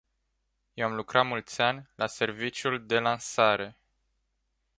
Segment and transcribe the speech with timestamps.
[0.75, 3.77] Eu am lucrat mulți ani la serviciul de lansare.